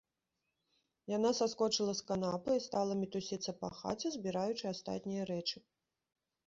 [1.17, 5.57] Яна саскочыла з канапы і стала мітусіцца па хаце, збіраючы астатнія рэчы.